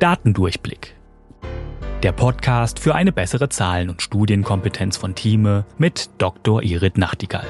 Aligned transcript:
Datendurchblick. 0.00 0.96
Der 2.02 2.12
Podcast 2.12 2.78
für 2.78 2.94
eine 2.94 3.12
bessere 3.12 3.50
Zahlen- 3.50 3.90
und 3.90 4.00
Studienkompetenz 4.00 4.96
von 4.96 5.14
Thieme 5.14 5.66
mit 5.76 6.08
Dr. 6.16 6.62
Irit 6.62 6.96
Nachtigall. 6.96 7.46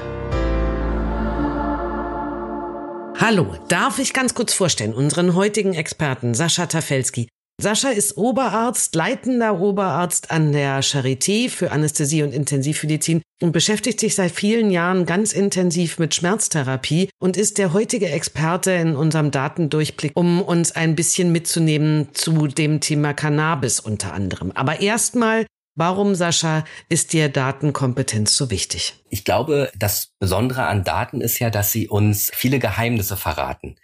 Hallo, 3.17 3.55
darf 3.69 3.99
ich 3.99 4.13
ganz 4.13 4.33
kurz 4.33 4.53
vorstellen, 4.53 4.93
unseren 4.93 5.33
heutigen 5.33 5.73
Experten 5.73 6.33
Sascha 6.33 6.65
Tafelski. 6.65 7.29
Sascha 7.61 7.89
ist 7.89 8.17
Oberarzt, 8.17 8.95
leitender 8.95 9.59
Oberarzt 9.59 10.31
an 10.31 10.51
der 10.51 10.81
Charité 10.81 11.47
für 11.47 11.71
Anästhesie 11.71 12.23
und 12.23 12.33
Intensivmedizin 12.33 13.21
und 13.39 13.51
beschäftigt 13.51 13.99
sich 13.99 14.15
seit 14.15 14.31
vielen 14.31 14.71
Jahren 14.71 15.05
ganz 15.05 15.31
intensiv 15.31 15.99
mit 15.99 16.15
Schmerztherapie 16.15 17.09
und 17.19 17.37
ist 17.37 17.59
der 17.59 17.71
heutige 17.71 18.09
Experte 18.09 18.71
in 18.71 18.95
unserem 18.95 19.29
Datendurchblick, 19.29 20.13
um 20.15 20.41
uns 20.41 20.71
ein 20.71 20.95
bisschen 20.95 21.31
mitzunehmen 21.31 22.09
zu 22.13 22.47
dem 22.47 22.79
Thema 22.79 23.13
Cannabis 23.13 23.79
unter 23.79 24.13
anderem. 24.13 24.51
Aber 24.53 24.81
erstmal 24.81 25.45
Warum, 25.75 26.15
Sascha, 26.15 26.65
ist 26.89 27.13
dir 27.13 27.29
Datenkompetenz 27.29 28.35
so 28.35 28.51
wichtig? 28.51 28.95
Ich 29.09 29.23
glaube, 29.23 29.71
das 29.73 30.11
Besondere 30.19 30.65
an 30.65 30.83
Daten 30.83 31.21
ist 31.21 31.39
ja, 31.39 31.49
dass 31.49 31.71
sie 31.71 31.87
uns 31.87 32.29
viele 32.33 32.59
Geheimnisse 32.59 33.15
verraten. 33.15 33.77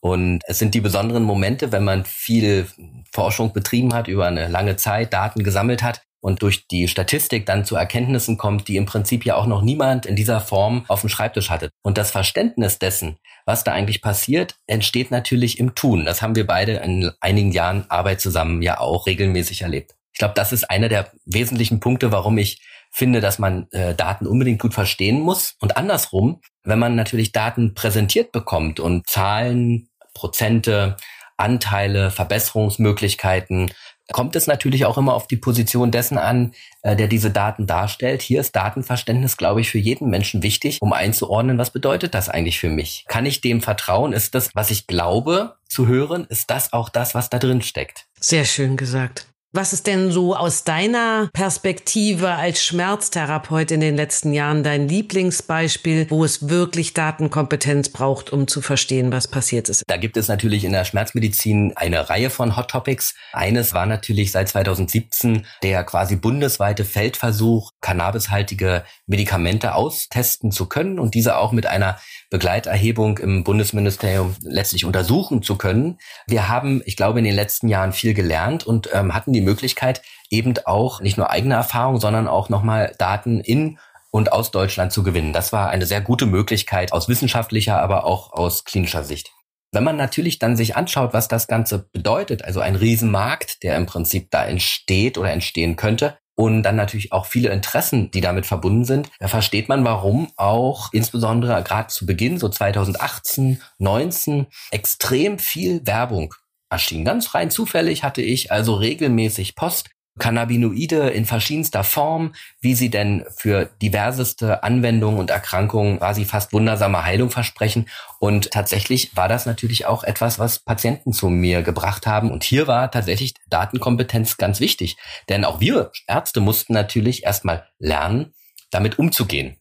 Und 0.00 0.40
es 0.46 0.58
sind 0.58 0.74
die 0.74 0.80
besonderen 0.80 1.22
Momente, 1.22 1.70
wenn 1.70 1.84
man 1.84 2.06
viel 2.06 2.66
Forschung 3.14 3.52
betrieben 3.52 3.94
hat, 3.94 4.08
über 4.08 4.26
eine 4.26 4.48
lange 4.48 4.76
Zeit 4.76 5.12
Daten 5.12 5.44
gesammelt 5.44 5.82
hat 5.82 6.02
und 6.20 6.42
durch 6.42 6.66
die 6.66 6.88
Statistik 6.88 7.46
dann 7.46 7.64
zu 7.64 7.76
Erkenntnissen 7.76 8.38
kommt, 8.38 8.66
die 8.66 8.76
im 8.76 8.86
Prinzip 8.86 9.24
ja 9.24 9.36
auch 9.36 9.46
noch 9.46 9.62
niemand 9.62 10.06
in 10.06 10.16
dieser 10.16 10.40
Form 10.40 10.84
auf 10.88 11.02
dem 11.02 11.10
Schreibtisch 11.10 11.50
hatte. 11.50 11.70
Und 11.82 11.98
das 11.98 12.10
Verständnis 12.10 12.78
dessen, 12.78 13.18
was 13.46 13.62
da 13.62 13.72
eigentlich 13.72 14.02
passiert, 14.02 14.56
entsteht 14.66 15.10
natürlich 15.10 15.58
im 15.60 15.74
Tun. 15.74 16.04
Das 16.04 16.22
haben 16.22 16.34
wir 16.34 16.46
beide 16.46 16.76
in 16.76 17.10
einigen 17.20 17.52
Jahren 17.52 17.84
Arbeit 17.90 18.20
zusammen 18.20 18.62
ja 18.62 18.80
auch 18.80 19.06
regelmäßig 19.06 19.62
erlebt. 19.62 19.94
Ich 20.12 20.18
glaube, 20.18 20.34
das 20.34 20.52
ist 20.52 20.70
einer 20.70 20.88
der 20.88 21.10
wesentlichen 21.26 21.78
Punkte, 21.78 22.10
warum 22.10 22.38
ich 22.38 22.62
finde, 22.90 23.20
dass 23.20 23.38
man 23.38 23.68
äh, 23.72 23.94
Daten 23.94 24.26
unbedingt 24.26 24.62
gut 24.62 24.72
verstehen 24.72 25.20
muss. 25.20 25.56
Und 25.60 25.76
andersrum, 25.76 26.40
wenn 26.62 26.78
man 26.78 26.94
natürlich 26.94 27.32
Daten 27.32 27.74
präsentiert 27.74 28.32
bekommt 28.32 28.80
und 28.80 29.06
Zahlen, 29.08 29.88
Prozente, 30.14 30.96
Anteile, 31.36 32.10
Verbesserungsmöglichkeiten, 32.10 33.70
kommt 34.12 34.36
es 34.36 34.46
natürlich 34.46 34.84
auch 34.84 34.98
immer 34.98 35.14
auf 35.14 35.26
die 35.26 35.36
Position 35.36 35.90
dessen 35.90 36.18
an, 36.18 36.52
äh, 36.82 36.94
der 36.96 37.08
diese 37.08 37.30
Daten 37.30 37.66
darstellt. 37.66 38.22
Hier 38.22 38.40
ist 38.40 38.54
Datenverständnis, 38.54 39.36
glaube 39.36 39.60
ich, 39.60 39.70
für 39.70 39.78
jeden 39.78 40.10
Menschen 40.10 40.42
wichtig, 40.42 40.78
um 40.80 40.92
einzuordnen, 40.92 41.58
was 41.58 41.70
bedeutet 41.70 42.14
das 42.14 42.28
eigentlich 42.28 42.60
für 42.60 42.68
mich? 42.68 43.04
Kann 43.08 43.26
ich 43.26 43.40
dem 43.40 43.62
vertrauen? 43.62 44.12
Ist 44.12 44.34
das, 44.34 44.50
was 44.54 44.70
ich 44.70 44.86
glaube 44.86 45.56
zu 45.68 45.86
hören, 45.86 46.26
ist 46.28 46.50
das 46.50 46.72
auch 46.72 46.88
das, 46.88 47.14
was 47.14 47.30
da 47.30 47.38
drin 47.38 47.62
steckt? 47.62 48.06
Sehr 48.20 48.44
schön 48.44 48.76
gesagt. 48.76 49.26
Was 49.56 49.72
ist 49.72 49.86
denn 49.86 50.10
so 50.10 50.34
aus 50.34 50.64
deiner 50.64 51.30
Perspektive 51.32 52.30
als 52.30 52.64
Schmerztherapeut 52.64 53.70
in 53.70 53.78
den 53.78 53.94
letzten 53.94 54.32
Jahren 54.32 54.64
dein 54.64 54.88
Lieblingsbeispiel, 54.88 56.08
wo 56.10 56.24
es 56.24 56.48
wirklich 56.48 56.92
Datenkompetenz 56.92 57.90
braucht, 57.90 58.32
um 58.32 58.48
zu 58.48 58.60
verstehen, 58.60 59.12
was 59.12 59.28
passiert 59.28 59.68
ist? 59.68 59.84
Da 59.86 59.96
gibt 59.96 60.16
es 60.16 60.26
natürlich 60.26 60.64
in 60.64 60.72
der 60.72 60.84
Schmerzmedizin 60.84 61.72
eine 61.76 62.10
Reihe 62.10 62.30
von 62.30 62.56
Hot 62.56 62.72
Topics. 62.72 63.14
Eines 63.32 63.74
war 63.74 63.86
natürlich 63.86 64.32
seit 64.32 64.48
2017 64.48 65.46
der 65.62 65.84
quasi 65.84 66.16
bundesweite 66.16 66.84
Feldversuch, 66.84 67.70
cannabishaltige 67.80 68.82
Medikamente 69.06 69.76
austesten 69.76 70.50
zu 70.50 70.66
können 70.66 70.98
und 70.98 71.14
diese 71.14 71.36
auch 71.36 71.52
mit 71.52 71.66
einer 71.66 72.00
Begleiterhebung 72.34 73.18
im 73.18 73.44
Bundesministerium 73.44 74.34
letztlich 74.42 74.84
untersuchen 74.84 75.44
zu 75.44 75.54
können. 75.54 75.98
Wir 76.26 76.48
haben, 76.48 76.82
ich 76.84 76.96
glaube, 76.96 77.20
in 77.20 77.24
den 77.24 77.34
letzten 77.36 77.68
Jahren 77.68 77.92
viel 77.92 78.12
gelernt 78.12 78.66
und 78.66 78.90
ähm, 78.92 79.14
hatten 79.14 79.32
die 79.32 79.40
Möglichkeit, 79.40 80.02
eben 80.30 80.54
auch 80.64 81.00
nicht 81.00 81.16
nur 81.16 81.30
eigene 81.30 81.54
Erfahrung, 81.54 82.00
sondern 82.00 82.26
auch 82.26 82.48
nochmal 82.48 82.92
Daten 82.98 83.38
in 83.38 83.78
und 84.10 84.32
aus 84.32 84.50
Deutschland 84.50 84.90
zu 84.90 85.04
gewinnen. 85.04 85.32
Das 85.32 85.52
war 85.52 85.70
eine 85.70 85.86
sehr 85.86 86.00
gute 86.00 86.26
Möglichkeit 86.26 86.92
aus 86.92 87.08
wissenschaftlicher, 87.08 87.80
aber 87.80 88.04
auch 88.04 88.32
aus 88.32 88.64
klinischer 88.64 89.04
Sicht. 89.04 89.30
Wenn 89.70 89.84
man 89.84 89.96
natürlich 89.96 90.40
dann 90.40 90.56
sich 90.56 90.74
anschaut, 90.74 91.12
was 91.12 91.28
das 91.28 91.46
Ganze 91.46 91.88
bedeutet, 91.92 92.44
also 92.44 92.58
ein 92.58 92.74
Riesenmarkt, 92.74 93.62
der 93.62 93.76
im 93.76 93.86
Prinzip 93.86 94.32
da 94.32 94.44
entsteht 94.44 95.18
oder 95.18 95.30
entstehen 95.30 95.76
könnte, 95.76 96.18
und 96.36 96.62
dann 96.62 96.76
natürlich 96.76 97.12
auch 97.12 97.26
viele 97.26 97.50
Interessen, 97.50 98.10
die 98.10 98.20
damit 98.20 98.46
verbunden 98.46 98.84
sind, 98.84 99.10
da 99.20 99.28
versteht 99.28 99.68
man, 99.68 99.84
warum 99.84 100.28
auch 100.36 100.92
insbesondere 100.92 101.62
gerade 101.62 101.88
zu 101.88 102.06
Beginn, 102.06 102.38
so 102.38 102.48
2018, 102.48 103.60
19, 103.78 104.46
extrem 104.70 105.38
viel 105.38 105.86
Werbung 105.86 106.34
erschien. 106.70 107.04
Ganz 107.04 107.34
rein 107.34 107.50
zufällig 107.50 108.02
hatte 108.02 108.22
ich 108.22 108.50
also 108.50 108.74
regelmäßig 108.74 109.54
Post 109.54 109.90
Cannabinoide 110.18 111.10
in 111.10 111.24
verschiedenster 111.24 111.82
Form, 111.82 112.34
wie 112.60 112.74
sie 112.74 112.88
denn 112.88 113.24
für 113.36 113.70
diverseste 113.82 114.62
Anwendungen 114.62 115.18
und 115.18 115.30
Erkrankungen 115.30 115.98
quasi 115.98 116.24
fast 116.24 116.52
wundersame 116.52 117.04
Heilung 117.04 117.30
versprechen. 117.30 117.88
Und 118.20 118.52
tatsächlich 118.52 119.16
war 119.16 119.28
das 119.28 119.44
natürlich 119.44 119.86
auch 119.86 120.04
etwas, 120.04 120.38
was 120.38 120.60
Patienten 120.60 121.12
zu 121.12 121.28
mir 121.28 121.62
gebracht 121.62 122.06
haben. 122.06 122.30
Und 122.30 122.44
hier 122.44 122.68
war 122.68 122.90
tatsächlich 122.90 123.34
Datenkompetenz 123.48 124.36
ganz 124.36 124.60
wichtig. 124.60 124.96
Denn 125.28 125.44
auch 125.44 125.60
wir 125.60 125.90
Ärzte 126.06 126.40
mussten 126.40 126.74
natürlich 126.74 127.24
erstmal 127.24 127.66
lernen, 127.78 128.34
damit 128.70 128.98
umzugehen. 128.98 129.56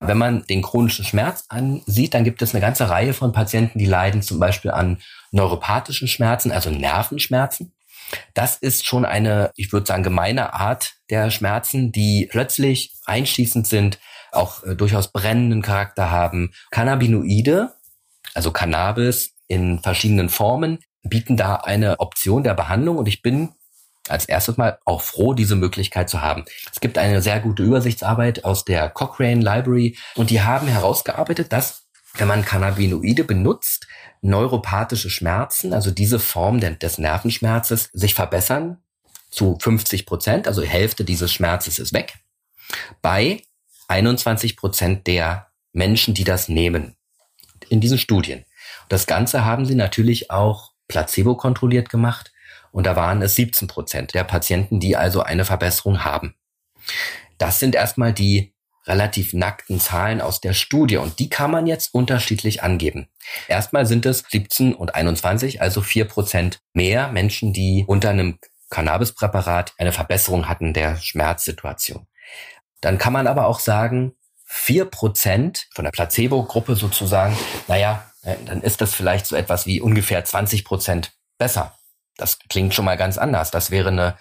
Wenn 0.00 0.18
man 0.18 0.44
den 0.46 0.62
chronischen 0.62 1.04
Schmerz 1.04 1.44
ansieht, 1.48 2.14
dann 2.14 2.22
gibt 2.22 2.40
es 2.40 2.54
eine 2.54 2.60
ganze 2.60 2.88
Reihe 2.88 3.12
von 3.12 3.32
Patienten, 3.32 3.78
die 3.78 3.86
leiden 3.86 4.22
zum 4.22 4.38
Beispiel 4.38 4.70
an 4.70 4.98
neuropathischen 5.32 6.06
Schmerzen, 6.06 6.52
also 6.52 6.70
Nervenschmerzen. 6.70 7.74
Das 8.34 8.56
ist 8.56 8.86
schon 8.86 9.04
eine, 9.04 9.50
ich 9.56 9.72
würde 9.72 9.86
sagen, 9.86 10.02
gemeine 10.02 10.54
Art 10.54 10.94
der 11.10 11.30
Schmerzen, 11.30 11.92
die 11.92 12.28
plötzlich 12.30 12.94
einschließend 13.06 13.66
sind, 13.66 13.98
auch 14.32 14.62
äh, 14.64 14.74
durchaus 14.74 15.12
brennenden 15.12 15.62
Charakter 15.62 16.10
haben. 16.10 16.52
Cannabinoide, 16.70 17.74
also 18.34 18.50
Cannabis 18.50 19.34
in 19.46 19.80
verschiedenen 19.80 20.28
Formen, 20.28 20.78
bieten 21.02 21.36
da 21.36 21.56
eine 21.56 22.00
Option 22.00 22.42
der 22.42 22.54
Behandlung 22.54 22.98
und 22.98 23.08
ich 23.08 23.22
bin 23.22 23.54
als 24.08 24.24
erstes 24.24 24.56
mal 24.56 24.78
auch 24.84 25.02
froh, 25.02 25.34
diese 25.34 25.56
Möglichkeit 25.56 26.08
zu 26.08 26.22
haben. 26.22 26.44
Es 26.72 26.80
gibt 26.80 26.98
eine 26.98 27.20
sehr 27.20 27.40
gute 27.40 27.62
Übersichtsarbeit 27.62 28.44
aus 28.44 28.64
der 28.64 28.88
Cochrane 28.88 29.42
Library 29.42 29.98
und 30.14 30.30
die 30.30 30.42
haben 30.42 30.66
herausgearbeitet, 30.66 31.52
dass 31.52 31.87
wenn 32.18 32.28
man 32.28 32.44
Cannabinoide 32.44 33.24
benutzt, 33.24 33.86
neuropathische 34.20 35.10
Schmerzen, 35.10 35.72
also 35.72 35.90
diese 35.90 36.18
Form 36.18 36.60
des 36.60 36.98
Nervenschmerzes, 36.98 37.90
sich 37.92 38.14
verbessern 38.14 38.78
zu 39.30 39.58
50 39.60 40.06
Prozent, 40.06 40.46
also 40.46 40.62
Hälfte 40.62 41.04
dieses 41.04 41.32
Schmerzes 41.32 41.78
ist 41.78 41.92
weg, 41.92 42.14
bei 43.02 43.42
21 43.88 44.56
Prozent 44.56 45.06
der 45.06 45.48
Menschen, 45.72 46.14
die 46.14 46.24
das 46.24 46.48
nehmen 46.48 46.96
in 47.68 47.80
diesen 47.80 47.98
Studien. 47.98 48.44
Das 48.88 49.06
Ganze 49.06 49.44
haben 49.44 49.66
sie 49.66 49.74
natürlich 49.74 50.30
auch 50.30 50.72
placebo 50.88 51.36
kontrolliert 51.36 51.88
gemacht 51.88 52.32
und 52.72 52.86
da 52.86 52.96
waren 52.96 53.22
es 53.22 53.34
17 53.34 53.68
Prozent 53.68 54.14
der 54.14 54.24
Patienten, 54.24 54.80
die 54.80 54.96
also 54.96 55.22
eine 55.22 55.44
Verbesserung 55.44 56.04
haben. 56.04 56.34
Das 57.36 57.58
sind 57.58 57.74
erstmal 57.74 58.12
die 58.12 58.54
relativ 58.88 59.34
nackten 59.34 59.78
Zahlen 59.78 60.20
aus 60.20 60.40
der 60.40 60.54
Studie 60.54 60.96
und 60.96 61.18
die 61.18 61.28
kann 61.28 61.50
man 61.50 61.66
jetzt 61.66 61.94
unterschiedlich 61.94 62.62
angeben. 62.62 63.08
Erstmal 63.46 63.86
sind 63.86 64.06
es 64.06 64.24
17 64.28 64.74
und 64.74 64.94
21, 64.94 65.60
also 65.60 65.82
vier 65.82 66.06
Prozent 66.06 66.60
mehr 66.72 67.08
Menschen, 67.08 67.52
die 67.52 67.84
unter 67.86 68.10
einem 68.10 68.38
Cannabispräparat 68.70 69.74
eine 69.78 69.92
Verbesserung 69.92 70.48
hatten 70.48 70.72
der 70.72 70.96
Schmerzsituation. 70.96 72.06
Dann 72.80 72.98
kann 72.98 73.12
man 73.12 73.26
aber 73.26 73.46
auch 73.46 73.60
sagen, 73.60 74.12
vier 74.44 74.86
Prozent 74.86 75.68
von 75.74 75.84
der 75.84 75.92
Placebo-Gruppe 75.92 76.74
sozusagen, 76.74 77.36
naja, 77.66 78.10
äh, 78.22 78.36
dann 78.46 78.62
ist 78.62 78.80
das 78.80 78.94
vielleicht 78.94 79.26
so 79.26 79.36
etwas 79.36 79.66
wie 79.66 79.80
ungefähr 79.80 80.24
20 80.24 80.64
Prozent 80.64 81.12
besser. 81.38 81.78
Das 82.16 82.38
klingt 82.48 82.74
schon 82.74 82.84
mal 82.84 82.96
ganz 82.96 83.18
anders. 83.18 83.50
Das 83.50 83.70
wäre 83.70 83.88
eine 83.88 84.16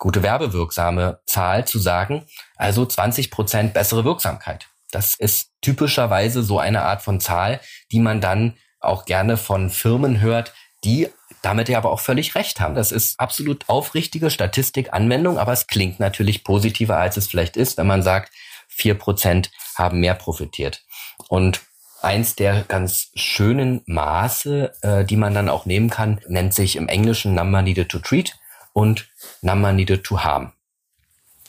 gute 0.00 0.24
werbewirksame 0.24 1.20
Zahl 1.26 1.66
zu 1.66 1.78
sagen, 1.78 2.26
also 2.56 2.84
20 2.84 3.30
Prozent 3.30 3.74
bessere 3.74 4.04
Wirksamkeit. 4.04 4.66
Das 4.90 5.14
ist 5.14 5.52
typischerweise 5.60 6.42
so 6.42 6.58
eine 6.58 6.82
Art 6.82 7.02
von 7.02 7.20
Zahl, 7.20 7.60
die 7.92 8.00
man 8.00 8.20
dann 8.20 8.56
auch 8.80 9.04
gerne 9.04 9.36
von 9.36 9.70
Firmen 9.70 10.20
hört, 10.20 10.52
die 10.82 11.08
damit 11.42 11.68
ja 11.68 11.78
aber 11.78 11.92
auch 11.92 12.00
völlig 12.00 12.34
recht 12.34 12.60
haben. 12.60 12.74
Das 12.74 12.92
ist 12.92 13.20
absolut 13.20 13.68
aufrichtige 13.68 14.30
Statistikanwendung, 14.30 15.38
aber 15.38 15.52
es 15.52 15.66
klingt 15.66 16.00
natürlich 16.00 16.44
positiver, 16.44 16.96
als 16.96 17.16
es 17.16 17.28
vielleicht 17.28 17.56
ist, 17.56 17.76
wenn 17.76 17.86
man 17.86 18.02
sagt, 18.02 18.32
vier 18.68 18.94
Prozent 18.94 19.50
haben 19.76 20.00
mehr 20.00 20.14
profitiert. 20.14 20.82
Und 21.28 21.60
eins 22.00 22.34
der 22.34 22.62
ganz 22.62 23.10
schönen 23.14 23.82
Maße, 23.86 24.72
äh, 24.80 25.04
die 25.04 25.16
man 25.16 25.34
dann 25.34 25.50
auch 25.50 25.66
nehmen 25.66 25.90
kann, 25.90 26.20
nennt 26.26 26.54
sich 26.54 26.76
im 26.76 26.88
Englischen 26.88 27.34
Number 27.34 27.60
Needed 27.60 27.90
to 27.90 27.98
Treat 27.98 28.39
und 28.72 29.08
Number 29.42 29.72
Needed 29.72 30.04
to 30.04 30.22
Harm. 30.22 30.52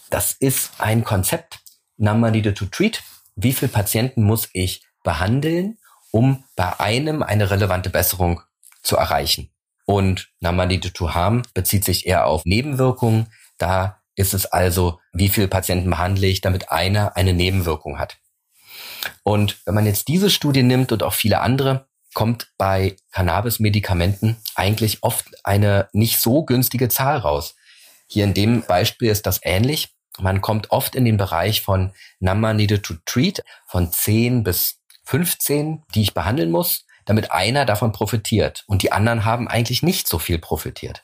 Das 0.09 0.33
ist 0.33 0.71
ein 0.79 1.03
Konzept, 1.03 1.59
Number 1.97 2.31
Needed 2.31 2.57
to 2.57 2.65
Treat. 2.65 3.03
Wie 3.35 3.53
viele 3.53 3.71
Patienten 3.71 4.23
muss 4.23 4.49
ich 4.53 4.83
behandeln, 5.03 5.77
um 6.11 6.43
bei 6.55 6.79
einem 6.79 7.23
eine 7.23 7.49
relevante 7.49 7.89
Besserung 7.89 8.41
zu 8.83 8.97
erreichen? 8.97 9.49
Und 9.85 10.29
Namalidotuham 10.39 11.43
bezieht 11.53 11.85
sich 11.85 12.05
eher 12.05 12.27
auf 12.27 12.45
Nebenwirkungen. 12.45 13.27
Da 13.57 14.01
ist 14.15 14.33
es 14.33 14.45
also, 14.45 14.99
wie 15.11 15.29
viele 15.29 15.47
Patienten 15.47 15.89
behandle 15.89 16.27
ich, 16.27 16.41
damit 16.41 16.71
einer 16.71 17.15
eine 17.15 17.33
Nebenwirkung 17.33 17.99
hat. 17.99 18.17
Und 19.23 19.59
wenn 19.65 19.73
man 19.73 19.85
jetzt 19.85 20.07
diese 20.07 20.29
Studie 20.29 20.63
nimmt 20.63 20.91
und 20.91 21.03
auch 21.03 21.13
viele 21.13 21.41
andere, 21.41 21.87
kommt 22.13 22.51
bei 22.57 22.95
Cannabis-Medikamenten 23.11 24.37
eigentlich 24.55 25.03
oft 25.03 25.25
eine 25.43 25.89
nicht 25.93 26.19
so 26.19 26.43
günstige 26.43 26.89
Zahl 26.89 27.17
raus. 27.17 27.55
Hier 28.07 28.25
in 28.25 28.33
dem 28.33 28.63
Beispiel 28.63 29.09
ist 29.09 29.25
das 29.25 29.39
ähnlich. 29.43 29.95
Man 30.19 30.41
kommt 30.41 30.71
oft 30.71 30.95
in 30.95 31.05
den 31.05 31.17
Bereich 31.17 31.61
von 31.61 31.93
Number 32.19 32.53
Needed 32.53 32.83
to 32.83 32.95
Treat 33.05 33.43
von 33.65 33.91
10 33.91 34.43
bis 34.43 34.81
15, 35.05 35.83
die 35.95 36.01
ich 36.01 36.13
behandeln 36.13 36.51
muss, 36.51 36.85
damit 37.05 37.31
einer 37.31 37.65
davon 37.65 37.91
profitiert. 37.91 38.63
Und 38.67 38.81
die 38.83 38.91
anderen 38.91 39.25
haben 39.25 39.47
eigentlich 39.47 39.83
nicht 39.83 40.07
so 40.07 40.19
viel 40.19 40.37
profitiert. 40.37 41.03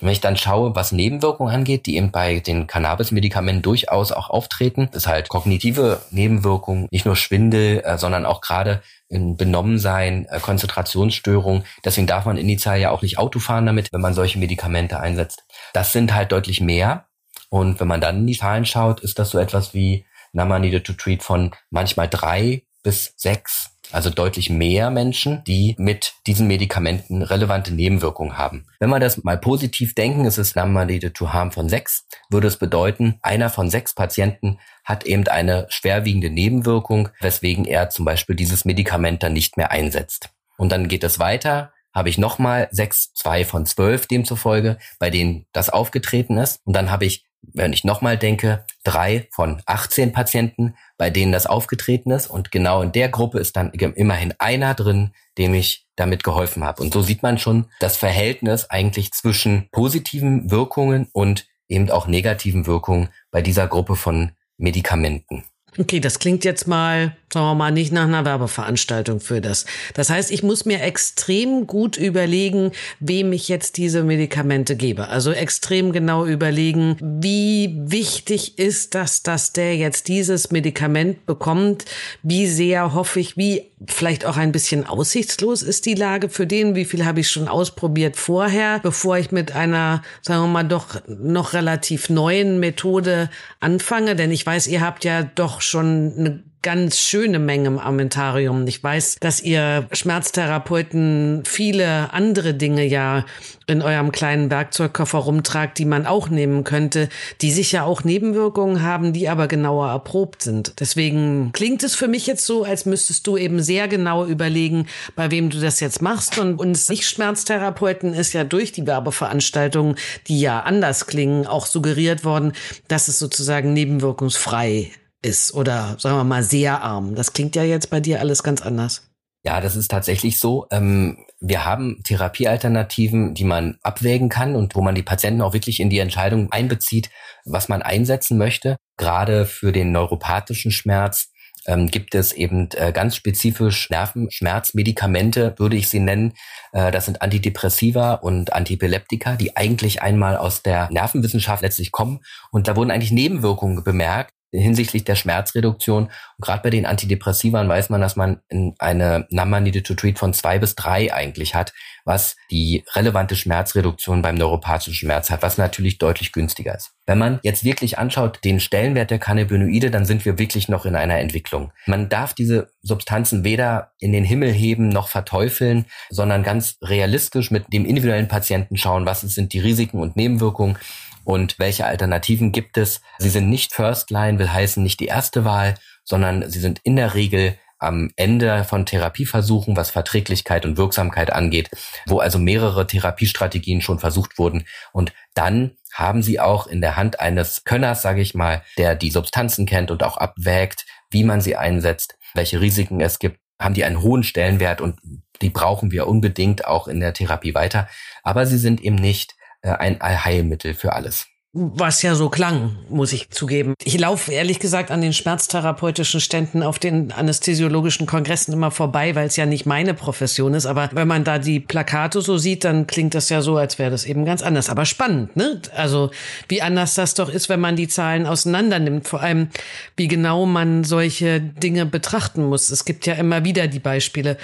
Wenn 0.00 0.12
ich 0.12 0.20
dann 0.20 0.36
schaue, 0.36 0.74
was 0.74 0.92
Nebenwirkungen 0.92 1.54
angeht, 1.54 1.86
die 1.86 1.96
eben 1.96 2.10
bei 2.10 2.40
den 2.40 2.66
Cannabis-Medikamenten 2.66 3.62
durchaus 3.62 4.12
auch 4.12 4.30
auftreten, 4.30 4.88
ist 4.92 5.06
halt 5.06 5.28
kognitive 5.28 6.00
Nebenwirkungen, 6.10 6.88
nicht 6.90 7.04
nur 7.04 7.16
Schwindel, 7.16 7.82
äh, 7.84 7.98
sondern 7.98 8.24
auch 8.24 8.40
gerade 8.40 8.82
in 9.08 9.36
Benommensein, 9.36 10.26
äh, 10.30 10.40
Konzentrationsstörungen. 10.40 11.64
Deswegen 11.84 12.06
darf 12.06 12.24
man 12.24 12.38
initial 12.38 12.80
ja 12.80 12.90
auch 12.90 13.02
nicht 13.02 13.18
Auto 13.18 13.38
fahren 13.40 13.66
damit, 13.66 13.92
wenn 13.92 14.00
man 14.00 14.14
solche 14.14 14.38
Medikamente 14.38 15.00
einsetzt. 15.00 15.44
Das 15.72 15.92
sind 15.92 16.14
halt 16.14 16.32
deutlich 16.32 16.60
mehr. 16.60 17.06
Und 17.50 17.80
wenn 17.80 17.88
man 17.88 18.00
dann 18.00 18.18
in 18.18 18.26
die 18.26 18.38
Zahlen 18.38 18.64
schaut, 18.64 19.00
ist 19.00 19.18
das 19.18 19.30
so 19.30 19.38
etwas 19.38 19.74
wie 19.74 20.06
Number 20.32 20.58
Needed 20.58 20.86
to 20.86 20.92
Treat 20.92 21.22
von 21.22 21.50
manchmal 21.70 22.08
drei 22.08 22.62
bis 22.82 23.12
sechs 23.16 23.59
also 23.92 24.10
deutlich 24.10 24.50
mehr 24.50 24.90
Menschen, 24.90 25.42
die 25.44 25.74
mit 25.78 26.14
diesen 26.26 26.46
Medikamenten 26.46 27.22
relevante 27.22 27.72
Nebenwirkungen 27.72 28.38
haben. 28.38 28.66
Wenn 28.78 28.90
wir 28.90 29.00
das 29.00 29.22
mal 29.24 29.38
positiv 29.38 29.94
denken, 29.94 30.24
ist 30.24 30.38
es 30.38 30.54
needed 30.54 31.14
to 31.14 31.32
harm 31.32 31.52
von 31.52 31.68
sechs, 31.68 32.06
würde 32.28 32.48
es 32.48 32.56
bedeuten, 32.56 33.18
einer 33.22 33.50
von 33.50 33.70
sechs 33.70 33.94
Patienten 33.94 34.58
hat 34.84 35.04
eben 35.04 35.26
eine 35.28 35.66
schwerwiegende 35.68 36.30
Nebenwirkung, 36.30 37.08
weswegen 37.20 37.64
er 37.64 37.90
zum 37.90 38.04
Beispiel 38.04 38.36
dieses 38.36 38.64
Medikament 38.64 39.22
dann 39.22 39.32
nicht 39.32 39.56
mehr 39.56 39.70
einsetzt. 39.70 40.30
Und 40.56 40.72
dann 40.72 40.88
geht 40.88 41.04
es 41.04 41.18
weiter, 41.18 41.72
habe 41.92 42.08
ich 42.08 42.18
nochmal 42.18 42.68
sechs, 42.70 43.12
zwei 43.14 43.44
von 43.44 43.66
zwölf 43.66 44.06
demzufolge, 44.06 44.78
bei 44.98 45.10
denen 45.10 45.46
das 45.52 45.70
aufgetreten 45.70 46.38
ist. 46.38 46.60
Und 46.64 46.74
dann 46.74 46.90
habe 46.90 47.04
ich 47.04 47.24
wenn 47.42 47.72
ich 47.72 47.84
nochmal 47.84 48.18
denke, 48.18 48.64
drei 48.84 49.28
von 49.32 49.62
18 49.66 50.12
Patienten, 50.12 50.74
bei 50.98 51.10
denen 51.10 51.32
das 51.32 51.46
aufgetreten 51.46 52.10
ist. 52.10 52.28
Und 52.28 52.50
genau 52.50 52.82
in 52.82 52.92
der 52.92 53.08
Gruppe 53.08 53.38
ist 53.38 53.56
dann 53.56 53.70
immerhin 53.72 54.34
einer 54.38 54.74
drin, 54.74 55.12
dem 55.38 55.54
ich 55.54 55.86
damit 55.96 56.24
geholfen 56.24 56.64
habe. 56.64 56.82
Und 56.82 56.92
so 56.92 57.02
sieht 57.02 57.22
man 57.22 57.38
schon 57.38 57.66
das 57.80 57.96
Verhältnis 57.96 58.68
eigentlich 58.70 59.12
zwischen 59.12 59.68
positiven 59.72 60.50
Wirkungen 60.50 61.08
und 61.12 61.46
eben 61.68 61.90
auch 61.90 62.06
negativen 62.06 62.66
Wirkungen 62.66 63.08
bei 63.30 63.42
dieser 63.42 63.68
Gruppe 63.68 63.96
von 63.96 64.32
Medikamenten. 64.56 65.44
Okay, 65.78 66.00
das 66.00 66.18
klingt 66.18 66.44
jetzt 66.44 66.66
mal, 66.66 67.16
sagen 67.32 67.46
wir 67.46 67.54
mal, 67.54 67.70
nicht 67.70 67.92
nach 67.92 68.04
einer 68.04 68.24
Werbeveranstaltung 68.24 69.20
für 69.20 69.40
das. 69.40 69.64
Das 69.94 70.10
heißt, 70.10 70.32
ich 70.32 70.42
muss 70.42 70.64
mir 70.64 70.82
extrem 70.82 71.68
gut 71.68 71.96
überlegen, 71.96 72.72
wem 72.98 73.32
ich 73.32 73.48
jetzt 73.48 73.76
diese 73.76 74.02
Medikamente 74.02 74.74
gebe. 74.74 75.08
Also 75.08 75.30
extrem 75.30 75.92
genau 75.92 76.26
überlegen, 76.26 76.96
wie 77.00 77.72
wichtig 77.76 78.58
ist 78.58 78.96
das, 78.96 79.22
dass 79.22 79.52
der 79.52 79.76
jetzt 79.76 80.08
dieses 80.08 80.50
Medikament 80.50 81.24
bekommt? 81.24 81.84
Wie 82.24 82.48
sehr 82.48 82.92
hoffe 82.92 83.20
ich, 83.20 83.36
wie 83.36 83.62
vielleicht 83.86 84.26
auch 84.26 84.36
ein 84.36 84.52
bisschen 84.52 84.86
aussichtslos 84.86 85.62
ist 85.62 85.86
die 85.86 85.94
Lage 85.94 86.28
für 86.28 86.46
den? 86.46 86.74
Wie 86.74 86.84
viel 86.84 87.04
habe 87.06 87.20
ich 87.20 87.30
schon 87.30 87.48
ausprobiert 87.48 88.16
vorher, 88.16 88.80
bevor 88.80 89.18
ich 89.18 89.30
mit 89.30 89.52
einer, 89.52 90.02
sagen 90.20 90.42
wir 90.42 90.48
mal, 90.48 90.64
doch 90.64 91.00
noch 91.06 91.52
relativ 91.52 92.10
neuen 92.10 92.58
Methode 92.58 93.30
anfange? 93.60 94.16
Denn 94.16 94.32
ich 94.32 94.44
weiß, 94.44 94.66
ihr 94.66 94.80
habt 94.80 95.04
ja 95.04 95.22
doch 95.22 95.59
schon 95.62 96.12
eine 96.18 96.42
ganz 96.62 96.98
schöne 96.98 97.38
Menge 97.38 97.68
im 97.68 97.78
Armentarium. 97.78 98.66
Ich 98.66 98.82
weiß, 98.82 99.16
dass 99.20 99.40
ihr 99.40 99.86
Schmerztherapeuten 99.92 101.42
viele 101.46 102.12
andere 102.12 102.52
Dinge 102.52 102.84
ja 102.84 103.24
in 103.66 103.80
eurem 103.80 104.12
kleinen 104.12 104.50
Werkzeugkoffer 104.50 105.18
rumtragt, 105.18 105.78
die 105.78 105.84
man 105.86 106.04
auch 106.04 106.28
nehmen 106.28 106.64
könnte, 106.64 107.08
die 107.40 107.50
sicher 107.50 107.84
auch 107.84 108.04
Nebenwirkungen 108.04 108.82
haben, 108.82 109.12
die 109.12 109.28
aber 109.28 109.48
genauer 109.48 109.88
erprobt 109.88 110.42
sind. 110.42 110.74
Deswegen 110.80 111.52
klingt 111.52 111.82
es 111.82 111.94
für 111.94 112.08
mich 112.08 112.26
jetzt 112.26 112.44
so, 112.44 112.64
als 112.64 112.84
müsstest 112.84 113.26
du 113.26 113.38
eben 113.38 113.62
sehr 113.62 113.88
genau 113.88 114.26
überlegen, 114.26 114.86
bei 115.16 115.30
wem 115.30 115.48
du 115.48 115.60
das 115.60 115.80
jetzt 115.80 116.02
machst. 116.02 116.36
Und 116.38 116.56
uns 116.56 116.90
Nicht-Schmerztherapeuten 116.90 118.12
ist 118.12 118.34
ja 118.34 118.44
durch 118.44 118.72
die 118.72 118.86
Werbeveranstaltungen, 118.86 119.94
die 120.26 120.40
ja 120.40 120.60
anders 120.60 121.06
klingen, 121.06 121.46
auch 121.46 121.64
suggeriert 121.64 122.24
worden, 122.24 122.52
dass 122.88 123.08
es 123.08 123.18
sozusagen 123.18 123.72
nebenwirkungsfrei 123.72 124.90
ist 125.22 125.54
oder 125.54 125.96
sagen 125.98 126.16
wir 126.16 126.24
mal 126.24 126.42
sehr 126.42 126.82
arm. 126.82 127.14
Das 127.14 127.32
klingt 127.32 127.56
ja 127.56 127.62
jetzt 127.62 127.90
bei 127.90 128.00
dir 128.00 128.20
alles 128.20 128.42
ganz 128.42 128.62
anders. 128.62 129.10
Ja, 129.42 129.60
das 129.60 129.74
ist 129.74 129.90
tatsächlich 129.90 130.38
so. 130.38 130.66
Ähm, 130.70 131.24
wir 131.40 131.64
haben 131.64 132.02
Therapiealternativen, 132.04 133.32
die 133.32 133.44
man 133.44 133.78
abwägen 133.82 134.28
kann 134.28 134.54
und 134.54 134.74
wo 134.74 134.82
man 134.82 134.94
die 134.94 135.02
Patienten 135.02 135.40
auch 135.40 135.54
wirklich 135.54 135.80
in 135.80 135.88
die 135.88 135.98
Entscheidung 135.98 136.52
einbezieht, 136.52 137.10
was 137.46 137.68
man 137.68 137.80
einsetzen 137.80 138.36
möchte. 138.36 138.76
Gerade 138.98 139.46
für 139.46 139.72
den 139.72 139.92
neuropathischen 139.92 140.70
Schmerz 140.70 141.30
ähm, 141.66 141.86
gibt 141.86 142.14
es 142.14 142.32
eben 142.34 142.68
äh, 142.76 142.92
ganz 142.92 143.16
spezifisch 143.16 143.88
Nervenschmerzmedikamente, 143.88 145.54
würde 145.56 145.76
ich 145.76 145.88
sie 145.88 146.00
nennen. 146.00 146.34
Äh, 146.72 146.90
das 146.90 147.06
sind 147.06 147.22
Antidepressiva 147.22 148.14
und 148.14 148.52
Antiepileptika, 148.52 149.36
die 149.36 149.56
eigentlich 149.56 150.02
einmal 150.02 150.36
aus 150.36 150.62
der 150.62 150.90
Nervenwissenschaft 150.90 151.62
letztlich 151.62 151.92
kommen. 151.92 152.20
Und 152.50 152.68
da 152.68 152.76
wurden 152.76 152.90
eigentlich 152.90 153.12
Nebenwirkungen 153.12 153.82
bemerkt, 153.84 154.34
hinsichtlich 154.52 155.04
der 155.04 155.14
Schmerzreduktion. 155.14 156.04
Und 156.04 156.12
gerade 156.40 156.62
bei 156.62 156.70
den 156.70 156.86
Antidepressivern 156.86 157.68
weiß 157.68 157.90
man, 157.90 158.00
dass 158.00 158.16
man 158.16 158.40
eine 158.78 159.26
Number 159.30 159.60
Needed 159.60 159.86
to 159.86 159.94
Treat 159.94 160.18
von 160.18 160.32
zwei 160.32 160.58
bis 160.58 160.74
drei 160.74 161.12
eigentlich 161.12 161.54
hat, 161.54 161.72
was 162.04 162.36
die 162.50 162.84
relevante 162.94 163.36
Schmerzreduktion 163.36 164.22
beim 164.22 164.34
neuropathischen 164.34 164.94
Schmerz 164.94 165.30
hat, 165.30 165.42
was 165.42 165.58
natürlich 165.58 165.98
deutlich 165.98 166.32
günstiger 166.32 166.74
ist. 166.74 166.92
Wenn 167.06 167.18
man 167.18 167.40
jetzt 167.42 167.64
wirklich 167.64 167.98
anschaut 167.98 168.40
den 168.44 168.60
Stellenwert 168.60 169.10
der 169.10 169.18
Cannabinoide, 169.18 169.90
dann 169.90 170.04
sind 170.04 170.24
wir 170.24 170.38
wirklich 170.38 170.68
noch 170.68 170.86
in 170.86 170.96
einer 170.96 171.18
Entwicklung. 171.18 171.72
Man 171.86 172.08
darf 172.08 172.34
diese 172.34 172.70
Substanzen 172.82 173.44
weder 173.44 173.92
in 173.98 174.12
den 174.12 174.24
Himmel 174.24 174.52
heben 174.52 174.88
noch 174.88 175.08
verteufeln, 175.08 175.86
sondern 176.08 176.42
ganz 176.42 176.78
realistisch 176.82 177.50
mit 177.50 177.72
dem 177.72 177.84
individuellen 177.84 178.28
Patienten 178.28 178.76
schauen, 178.76 179.06
was 179.06 179.20
sind 179.20 179.52
die 179.52 179.60
Risiken 179.60 180.00
und 180.00 180.16
Nebenwirkungen 180.16 180.78
und 181.24 181.58
welche 181.58 181.86
Alternativen 181.86 182.52
gibt 182.52 182.76
es. 182.76 183.00
Sie 183.18 183.28
sind 183.28 183.48
nicht 183.48 183.72
First 183.72 184.10
Line, 184.10 184.38
will 184.38 184.52
heißen 184.52 184.82
nicht 184.82 185.00
die 185.00 185.06
erste 185.06 185.44
Wahl, 185.44 185.74
sondern 186.04 186.48
sie 186.50 186.60
sind 186.60 186.80
in 186.82 186.96
der 186.96 187.14
Regel 187.14 187.56
am 187.78 188.10
Ende 188.16 188.64
von 188.64 188.84
Therapieversuchen, 188.84 189.76
was 189.76 189.90
Verträglichkeit 189.90 190.66
und 190.66 190.76
Wirksamkeit 190.76 191.32
angeht, 191.32 191.70
wo 192.06 192.18
also 192.18 192.38
mehrere 192.38 192.86
Therapiestrategien 192.86 193.80
schon 193.80 193.98
versucht 193.98 194.38
wurden. 194.38 194.66
Und 194.92 195.12
dann 195.34 195.72
haben 195.94 196.22
sie 196.22 196.40
auch 196.40 196.66
in 196.66 196.82
der 196.82 196.96
Hand 196.96 197.20
eines 197.20 197.64
Könners, 197.64 198.02
sage 198.02 198.20
ich 198.20 198.34
mal, 198.34 198.62
der 198.76 198.94
die 198.94 199.10
Substanzen 199.10 199.66
kennt 199.66 199.90
und 199.90 200.02
auch 200.02 200.18
abwägt, 200.18 200.84
wie 201.10 201.24
man 201.24 201.40
sie 201.40 201.56
einsetzt, 201.56 202.16
welche 202.34 202.60
Risiken 202.60 203.00
es 203.00 203.18
gibt, 203.18 203.40
haben 203.58 203.74
die 203.74 203.84
einen 203.84 204.02
hohen 204.02 204.22
Stellenwert 204.22 204.80
und 204.80 204.98
die 205.42 205.50
brauchen 205.50 205.90
wir 205.90 206.06
unbedingt 206.06 206.66
auch 206.66 206.86
in 206.86 207.00
der 207.00 207.14
Therapie 207.14 207.54
weiter. 207.54 207.88
Aber 208.22 208.46
sie 208.46 208.58
sind 208.58 208.82
eben 208.82 208.96
nicht 208.96 209.34
ein 209.62 210.00
Allheilmittel 210.00 210.74
für 210.74 210.92
alles. 210.92 211.26
Was 211.52 212.02
ja 212.02 212.14
so 212.14 212.28
klang, 212.28 212.76
muss 212.90 213.12
ich 213.12 213.28
zugeben. 213.30 213.74
Ich 213.82 213.98
laufe 213.98 214.30
ehrlich 214.30 214.60
gesagt 214.60 214.92
an 214.92 215.00
den 215.00 215.12
schmerztherapeutischen 215.12 216.20
Ständen 216.20 216.62
auf 216.62 216.78
den 216.78 217.10
anästhesiologischen 217.10 218.06
Kongressen 218.06 218.52
immer 218.52 218.70
vorbei, 218.70 219.16
weil 219.16 219.26
es 219.26 219.34
ja 219.34 219.46
nicht 219.46 219.66
meine 219.66 219.92
Profession 219.92 220.54
ist. 220.54 220.66
Aber 220.66 220.90
wenn 220.92 221.08
man 221.08 221.24
da 221.24 221.40
die 221.40 221.58
Plakate 221.58 222.20
so 222.20 222.38
sieht, 222.38 222.62
dann 222.62 222.86
klingt 222.86 223.16
das 223.16 223.30
ja 223.30 223.42
so, 223.42 223.56
als 223.56 223.80
wäre 223.80 223.90
das 223.90 224.04
eben 224.04 224.24
ganz 224.24 224.42
anders. 224.42 224.70
Aber 224.70 224.84
spannend, 224.84 225.34
ne? 225.34 225.60
Also 225.74 226.12
wie 226.46 226.62
anders 226.62 226.94
das 226.94 227.14
doch 227.14 227.28
ist, 227.28 227.48
wenn 227.48 227.58
man 227.58 227.74
die 227.74 227.88
Zahlen 227.88 228.26
auseinander 228.26 228.78
nimmt. 228.78 229.08
Vor 229.08 229.20
allem, 229.20 229.48
wie 229.96 230.06
genau 230.06 230.46
man 230.46 230.84
solche 230.84 231.40
Dinge 231.40 231.84
betrachten 231.84 232.44
muss. 232.44 232.70
Es 232.70 232.84
gibt 232.84 233.06
ja 233.06 233.14
immer 233.14 233.44
wieder 233.44 233.66
die 233.66 233.80
Beispiele, 233.80 234.36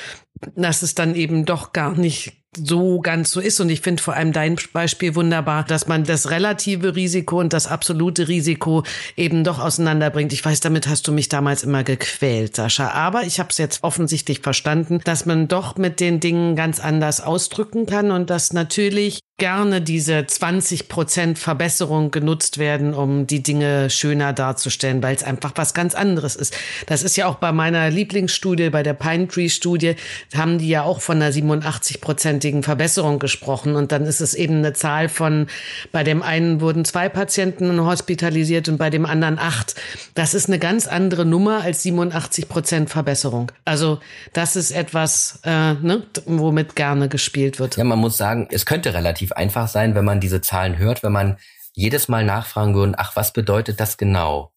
dass 0.56 0.82
es 0.82 0.96
dann 0.96 1.14
eben 1.14 1.44
doch 1.44 1.72
gar 1.72 1.96
nicht 1.96 2.32
so 2.54 3.00
ganz 3.00 3.30
so 3.30 3.40
ist. 3.40 3.60
Und 3.60 3.70
ich 3.70 3.80
finde 3.80 4.02
vor 4.02 4.14
allem 4.14 4.32
dein 4.32 4.56
Beispiel 4.72 5.14
wunderbar, 5.14 5.64
dass 5.64 5.86
man 5.86 6.04
das 6.04 6.30
relative 6.30 6.96
Risiko 6.96 7.40
und 7.40 7.52
das 7.52 7.66
absolute 7.66 8.28
Risiko 8.28 8.84
eben 9.16 9.44
doch 9.44 9.58
auseinanderbringt. 9.58 10.32
Ich 10.32 10.44
weiß, 10.44 10.60
damit 10.60 10.88
hast 10.88 11.06
du 11.08 11.12
mich 11.12 11.28
damals 11.28 11.64
immer 11.64 11.84
gequält, 11.84 12.56
Sascha. 12.56 12.90
Aber 12.90 13.24
ich 13.24 13.38
habe 13.38 13.50
es 13.50 13.58
jetzt 13.58 13.82
offensichtlich 13.82 14.40
verstanden, 14.40 15.00
dass 15.04 15.26
man 15.26 15.48
doch 15.48 15.76
mit 15.76 16.00
den 16.00 16.20
Dingen 16.20 16.56
ganz 16.56 16.80
anders 16.80 17.20
ausdrücken 17.20 17.86
kann 17.86 18.10
und 18.10 18.30
dass 18.30 18.52
natürlich 18.52 19.20
gerne 19.38 19.82
diese 19.82 20.26
20 20.26 20.88
Prozent 20.88 21.38
Verbesserung 21.38 22.10
genutzt 22.10 22.56
werden, 22.56 22.94
um 22.94 23.26
die 23.26 23.42
Dinge 23.42 23.90
schöner 23.90 24.32
darzustellen, 24.32 25.02
weil 25.02 25.14
es 25.14 25.22
einfach 25.22 25.52
was 25.56 25.74
ganz 25.74 25.94
anderes 25.94 26.36
ist. 26.36 26.56
Das 26.86 27.02
ist 27.02 27.16
ja 27.16 27.26
auch 27.26 27.34
bei 27.34 27.52
meiner 27.52 27.90
Lieblingsstudie, 27.90 28.70
bei 28.70 28.82
der 28.82 28.94
Pine 28.94 29.28
Tree 29.28 29.50
Studie, 29.50 29.96
haben 30.34 30.56
die 30.56 30.68
ja 30.68 30.84
auch 30.84 31.02
von 31.02 31.20
einer 31.20 31.34
87-prozentigen 31.34 32.62
Verbesserung 32.62 33.18
gesprochen. 33.18 33.76
Und 33.76 33.92
dann 33.92 34.06
ist 34.06 34.22
es 34.22 34.32
eben 34.32 34.56
eine 34.56 34.72
Zahl 34.72 35.10
von, 35.10 35.48
bei 35.92 36.02
dem 36.02 36.22
einen 36.22 36.62
wurden 36.62 36.86
zwei 36.86 37.10
Patienten 37.10 37.78
hospitalisiert 37.84 38.70
und 38.70 38.78
bei 38.78 38.88
dem 38.88 39.04
anderen 39.04 39.38
acht. 39.38 39.74
Das 40.14 40.32
ist 40.32 40.48
eine 40.48 40.58
ganz 40.58 40.86
andere 40.86 41.26
Nummer 41.26 41.60
als 41.60 41.82
87 41.82 42.48
Prozent 42.48 42.88
Verbesserung. 42.88 43.52
Also 43.66 43.98
das 44.32 44.56
ist 44.56 44.70
etwas, 44.70 45.40
äh, 45.44 45.74
ne, 45.74 46.04
womit 46.24 46.74
gerne 46.74 47.10
gespielt 47.10 47.58
wird. 47.58 47.76
Ja, 47.76 47.84
man 47.84 47.98
muss 47.98 48.16
sagen, 48.16 48.48
es 48.50 48.64
könnte 48.64 48.94
relativ 48.94 49.25
relativ 49.26 49.32
einfach 49.32 49.68
sein, 49.68 49.94
wenn 49.94 50.04
man 50.04 50.20
diese 50.20 50.40
Zahlen 50.40 50.78
hört, 50.78 51.02
wenn 51.02 51.12
man 51.12 51.36
jedes 51.74 52.08
Mal 52.08 52.24
nachfragen 52.24 52.74
würde, 52.74 52.94
ach, 52.96 53.16
was 53.16 53.32
bedeutet 53.32 53.80
das 53.80 53.96
genau? 53.96 54.52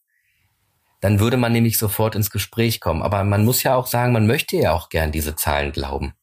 Dann 1.01 1.19
würde 1.19 1.37
man 1.37 1.51
nämlich 1.53 1.77
sofort 1.77 2.15
ins 2.15 2.29
Gespräch 2.29 2.79
kommen. 2.79 3.01
Aber 3.01 3.23
man 3.23 3.45
muss 3.45 3.63
ja 3.63 3.75
auch 3.75 3.87
sagen, 3.87 4.13
man 4.13 4.27
möchte 4.27 4.57
ja 4.57 4.73
auch 4.73 4.89
gern 4.89 5.11
diese 5.11 5.35
Zahlen 5.35 5.71
glauben. 5.71 6.13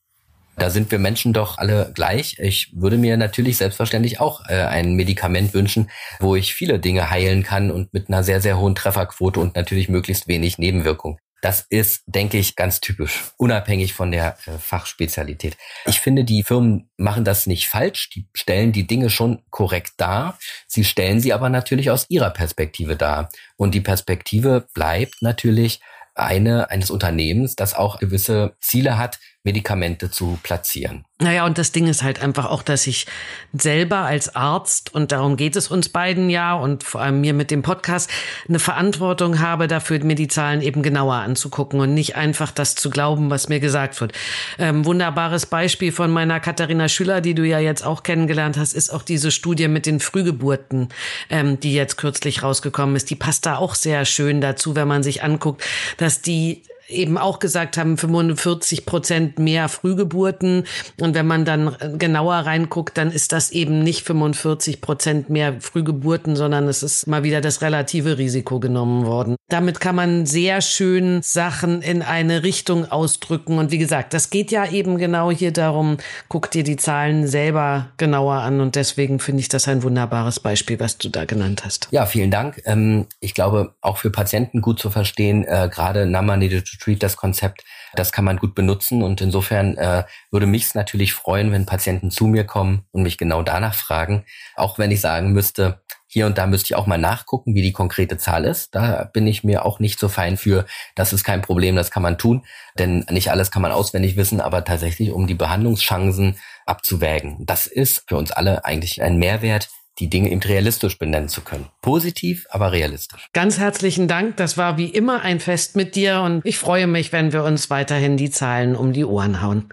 Da 0.59 0.71
sind 0.71 0.91
wir 0.91 0.99
Menschen 0.99 1.33
doch 1.33 1.59
alle 1.59 1.93
gleich. 1.95 2.38
Ich 2.38 2.73
würde 2.75 2.97
mir 2.97 3.17
natürlich 3.17 3.59
selbstverständlich 3.59 4.21
auch 4.21 4.49
äh, 4.49 4.55
ein 4.55 4.95
Medikament 4.95 5.53
wünschen, 5.53 5.91
wo 6.19 6.35
ich 6.35 6.55
viele 6.55 6.79
Dinge 6.79 7.11
heilen 7.11 7.43
kann 7.43 7.71
und 7.71 7.93
mit 7.93 8.09
einer 8.09 8.23
sehr, 8.23 8.41
sehr 8.41 8.57
hohen 8.59 8.75
Trefferquote 8.75 9.41
und 9.41 9.55
natürlich 9.55 9.91
möglichst 9.91 10.29
wenig 10.29 10.57
Nebenwirkung. 10.57 11.19
Das 11.43 11.66
ist, 11.69 12.02
denke 12.07 12.38
ich, 12.38 12.57
ganz 12.57 12.81
typisch, 12.81 13.25
unabhängig 13.37 13.95
von 13.95 14.11
der 14.11 14.38
äh, 14.47 14.59
Fachspezialität. 14.59 15.57
Ich 15.85 16.00
finde, 16.00 16.25
die 16.25 16.43
Firmen 16.43 16.88
machen 16.97 17.25
das 17.25 17.47
nicht 17.47 17.69
falsch. 17.69 18.11
Die 18.11 18.26
stellen 18.33 18.73
die 18.73 18.87
Dinge 18.87 19.11
schon 19.11 19.43
korrekt 19.50 19.93
dar. 19.99 20.38
Sie 20.66 20.85
stellen 20.85 21.21
sie 21.21 21.33
aber 21.33 21.49
natürlich 21.49 21.90
aus 21.90 22.07
ihrer 22.09 22.31
Perspektive 22.31 22.97
dar. 22.97 23.28
Und 23.57 23.75
die 23.75 23.81
Perspektive 23.81 24.66
bleibt 24.73 25.21
natürlich 25.21 25.81
eine 26.14 26.71
eines 26.71 26.90
Unternehmens, 26.90 27.57
das 27.57 27.75
auch 27.75 27.99
gewisse 27.99 28.57
Ziele 28.61 28.97
hat, 28.97 29.19
Medikamente 29.47 30.11
zu 30.11 30.41
platzieren. 30.43 31.05
Naja, 31.19 31.47
und 31.47 31.57
das 31.57 31.71
Ding 31.71 31.87
ist 31.87 32.03
halt 32.03 32.21
einfach 32.21 32.47
auch, 32.47 32.62
dass 32.62 32.87
ich 32.88 33.07
selber 33.53 33.99
als 33.99 34.35
Arzt, 34.35 34.93
und 34.93 35.12
darum 35.12 35.37
geht 35.37 35.55
es 35.55 35.69
uns 35.69 35.88
beiden 35.88 36.29
ja, 36.29 36.55
und 36.55 36.83
vor 36.83 37.00
allem 37.00 37.21
mir 37.21 37.33
mit 37.33 37.53
dem 37.53 37.62
Podcast, 37.62 38.11
eine 38.49 38.59
Verantwortung 38.59 39.38
habe, 39.38 39.69
dafür 39.69 40.03
mir 40.05 40.17
die 40.17 40.26
Zahlen 40.26 40.62
eben 40.62 40.83
genauer 40.83 41.15
anzugucken 41.15 41.79
und 41.79 41.95
nicht 41.95 42.17
einfach 42.17 42.50
das 42.50 42.75
zu 42.75 42.91
glauben, 42.91 43.31
was 43.31 43.49
mir 43.49 43.61
gesagt 43.61 44.00
wird. 44.00 44.12
Ähm, 44.59 44.85
wunderbares 44.85 45.47
Beispiel 45.47 45.93
von 45.93 46.11
meiner 46.11 46.41
Katharina 46.41 46.88
Schüller, 46.88 47.21
die 47.21 47.35
du 47.35 47.45
ja 47.45 47.61
jetzt 47.61 47.87
auch 47.87 48.03
kennengelernt 48.03 48.59
hast, 48.59 48.73
ist 48.73 48.91
auch 48.91 49.03
diese 49.03 49.31
Studie 49.31 49.69
mit 49.69 49.87
den 49.87 50.00
Frühgeburten, 50.00 50.88
ähm, 51.31 51.61
die 51.61 51.73
jetzt 51.73 51.97
kürzlich 51.97 52.43
rausgekommen 52.43 52.97
ist. 52.97 53.09
Die 53.11 53.17
passt 53.17 53.47
da 53.47 53.57
auch 53.59 53.76
sehr 53.76 54.05
schön 54.07 54.41
dazu, 54.41 54.75
wenn 54.75 54.88
man 54.88 55.05
sich 55.05 55.23
anguckt, 55.23 55.65
dass 55.99 56.21
die 56.21 56.62
eben 56.88 57.19
auch 57.19 57.38
gesagt 57.38 57.76
haben, 57.76 57.97
45 57.99 58.87
Prozent 58.87 59.38
mehr 59.38 59.69
Frühgeburten. 59.69 60.64
Und 61.00 61.14
wenn 61.14 61.26
man 61.26 61.45
dann 61.45 61.76
genauer 61.99 62.35
reinguckt, 62.35 62.97
dann 62.97 63.11
ist 63.11 63.33
das 63.33 63.50
eben 63.50 63.83
nicht 63.83 64.07
45 64.07 64.81
Prozent 64.81 65.31
mehr 65.31 65.61
Frühgeburten, 65.61 66.37
sondern 66.37 66.69
es 66.69 66.83
ist 66.83 67.07
mal 67.07 67.23
wieder 67.23 67.40
das 67.40 67.62
relative 67.62 68.19
Risiko 68.19 68.61
genommen 68.61 69.07
worden. 69.07 69.37
Damit 69.49 69.81
kann 69.81 69.97
man 69.97 70.26
sehr 70.26 70.61
schön 70.61 71.21
Sachen 71.23 71.83
in 71.83 72.02
eine 72.02 72.43
Richtung 72.43 72.90
ausdrücken. 72.90 73.59
Und 73.59 73.71
wie 73.71 73.78
gesagt, 73.78 74.14
das 74.14 74.31
geht 74.31 74.50
ja 74.50 74.71
eben 74.71 74.99
genau 74.99 75.31
hier 75.31 75.52
darum, 75.52 75.99
guck 76.28 76.50
dir 76.50 76.64
die 76.64 76.76
Zahlen 76.76 77.26
selber 77.26 77.90
genauer 77.97 78.37
an. 78.37 78.61
Und 78.61 78.76
deswegen 78.76 79.19
finde 79.19 79.40
ich 79.40 79.49
das 79.49 79.69
ein 79.69 79.83
wunderbares 79.83 80.40
Beispiel, 80.40 80.81
was 80.81 80.99
du 80.99 81.09
da 81.09 81.25
genannt 81.25 81.64
hast. 81.64 81.88
Ja, 81.90 82.07
vielen 82.07 82.31
Dank. 82.31 82.62
Ähm, 82.64 83.07
ich 83.21 83.35
glaube, 83.35 83.75
auch 83.81 83.99
für 83.99 84.11
Patienten 84.11 84.61
gut 84.61 84.78
zu 84.78 84.90
verstehen, 84.90 85.45
äh, 85.45 85.69
gerade 85.73 86.07
Number 86.07 86.37
Treat 86.78 87.02
das 87.02 87.16
Konzept, 87.16 87.64
das 87.95 88.12
kann 88.12 88.25
man 88.25 88.37
gut 88.37 88.54
benutzen 88.54 89.02
und 89.02 89.21
insofern 89.21 89.76
äh, 89.76 90.04
würde 90.30 90.47
mich 90.47 90.64
es 90.64 90.75
natürlich 90.75 91.14
freuen, 91.14 91.52
wenn 91.52 91.66
Patienten 91.66 92.11
zu 92.11 92.26
mir 92.26 92.45
kommen 92.45 92.85
und 92.92 93.02
mich 93.02 93.18
genau 93.18 93.42
danach 93.42 93.75
fragen, 93.75 94.25
auch 94.54 94.78
wenn 94.78 94.90
ich 94.90 95.00
sagen 95.00 95.33
müsste, 95.33 95.83
hier 96.09 96.26
und 96.26 96.38
da 96.38 96.47
müsste 96.47 96.66
ich 96.66 96.76
auch 96.76 96.87
mal 96.87 96.99
nachgucken, 96.99 97.54
wie 97.54 97.62
die 97.62 97.73
konkrete 97.73 98.16
Zahl 98.16 98.45
ist. 98.45 98.75
Da 98.75 99.04
bin 99.12 99.26
ich 99.26 99.45
mir 99.45 99.64
auch 99.64 99.80
nicht 99.80 99.99
so 99.99 100.09
fein 100.09 100.37
für. 100.37 100.64
Das 100.95 101.12
ist 101.12 101.25
kein 101.25 101.42
Problem, 101.42 101.76
das 101.76 101.90
kann 101.90 102.02
man 102.02 102.16
tun, 102.16 102.45
denn 102.78 103.04
nicht 103.11 103.30
alles 103.30 103.50
kann 103.50 103.62
man 103.62 103.73
auswendig 103.73 104.16
wissen, 104.16 104.40
aber 104.40 104.64
tatsächlich, 104.64 105.11
um 105.11 105.26
die 105.26 105.35
Behandlungschancen 105.35 106.38
abzuwägen. 106.64 107.45
Das 107.45 107.66
ist 107.66 108.04
für 108.09 108.16
uns 108.16 108.30
alle 108.30 108.64
eigentlich 108.64 109.02
ein 109.02 109.18
Mehrwert, 109.18 109.68
die 109.99 110.09
Dinge 110.11 110.31
eben 110.31 110.43
realistisch 110.43 110.99
benennen 110.99 111.29
zu 111.29 111.41
können. 111.41 111.67
Positiv, 111.81 112.47
aber 112.50 112.73
realistisch. 112.73 113.29
Ganz 113.33 113.59
herzlichen 113.59 114.09
Dank. 114.09 114.37
Das 114.37 114.59
war 114.59 114.76
wie 114.76 114.88
immer 114.88 115.23
ein 115.23 115.41
Fest 115.41 115.76
mit 115.76 115.95
dir 115.95 116.21
und 116.21 116.45
ich 116.45 116.59
freue 116.59 116.87
mich, 116.87 117.12
wenn 117.12 117.33
wir 117.33 117.45
uns 117.45 117.71
weiterhin 117.71 118.17
die 118.17 118.31
Zahlen 118.31 118.76
um 118.76 118.93
die 118.93 119.05
Ohren 119.05 119.43
hauen. 119.43 119.69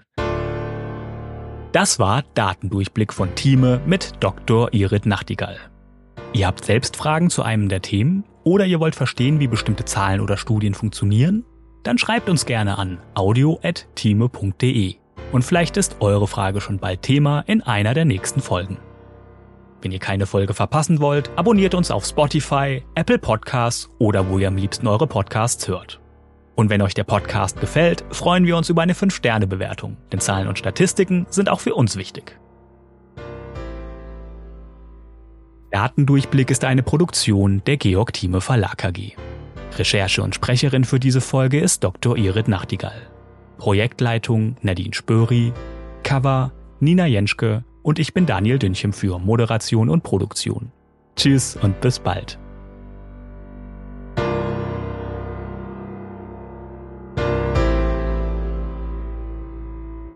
Das 1.72 1.98
war 1.98 2.22
Datendurchblick 2.34 3.12
von 3.12 3.34
Thieme 3.34 3.80
mit 3.84 4.12
Dr. 4.20 4.72
Irit 4.72 5.06
Nachtigall. 5.06 5.58
Ihr 6.32 6.46
habt 6.46 6.64
selbst 6.64 6.96
Fragen 6.96 7.30
zu 7.30 7.42
einem 7.42 7.68
der 7.68 7.82
Themen 7.82 8.24
oder 8.44 8.64
ihr 8.66 8.78
wollt 8.78 8.94
verstehen, 8.94 9.40
wie 9.40 9.48
bestimmte 9.48 9.84
Zahlen 9.84 10.20
oder 10.20 10.36
Studien 10.36 10.74
funktionieren? 10.74 11.44
Dann 11.82 11.98
schreibt 11.98 12.28
uns 12.28 12.46
gerne 12.46 12.78
an 12.78 12.98
audio.thieme.de. 13.14 14.94
Und 15.32 15.42
vielleicht 15.42 15.76
ist 15.76 15.96
eure 16.00 16.28
Frage 16.28 16.60
schon 16.60 16.78
bald 16.78 17.02
Thema 17.02 17.40
in 17.40 17.60
einer 17.60 17.92
der 17.92 18.04
nächsten 18.04 18.40
Folgen. 18.40 18.78
Wenn 19.84 19.92
ihr 19.92 19.98
keine 19.98 20.24
Folge 20.24 20.54
verpassen 20.54 20.98
wollt, 21.02 21.30
abonniert 21.36 21.74
uns 21.74 21.90
auf 21.90 22.06
Spotify, 22.06 22.82
Apple 22.94 23.18
Podcasts 23.18 23.90
oder 23.98 24.30
wo 24.30 24.38
ihr 24.38 24.48
am 24.48 24.56
liebsten 24.56 24.86
eure 24.86 25.06
Podcasts 25.06 25.68
hört. 25.68 26.00
Und 26.54 26.70
wenn 26.70 26.80
euch 26.80 26.94
der 26.94 27.04
Podcast 27.04 27.60
gefällt, 27.60 28.02
freuen 28.10 28.46
wir 28.46 28.56
uns 28.56 28.70
über 28.70 28.80
eine 28.80 28.94
5-Sterne-Bewertung, 28.94 29.98
denn 30.10 30.20
Zahlen 30.20 30.48
und 30.48 30.58
Statistiken 30.58 31.26
sind 31.28 31.50
auch 31.50 31.60
für 31.60 31.74
uns 31.74 31.96
wichtig. 31.96 32.40
Datendurchblick 35.70 36.50
ist 36.50 36.64
eine 36.64 36.82
Produktion 36.82 37.60
der 37.66 37.76
Georg 37.76 38.14
Thieme 38.14 38.40
Verlag 38.40 38.82
AG. 38.86 39.18
Recherche 39.76 40.22
und 40.22 40.34
Sprecherin 40.34 40.84
für 40.84 40.98
diese 40.98 41.20
Folge 41.20 41.60
ist 41.60 41.84
Dr. 41.84 42.16
Irit 42.16 42.48
Nachtigall. 42.48 43.10
Projektleitung 43.58 44.56
Nadine 44.62 44.94
Spöri. 44.94 45.52
Cover 46.02 46.52
Nina 46.80 47.04
Jenschke 47.04 47.64
und 47.84 48.00
ich 48.00 48.14
bin 48.14 48.26
Daniel 48.26 48.58
Dünchem 48.58 48.92
für 48.92 49.20
Moderation 49.20 49.88
und 49.88 50.02
Produktion. 50.02 50.72
Tschüss 51.14 51.54
und 51.54 51.80
bis 51.80 52.00
bald. 52.00 52.40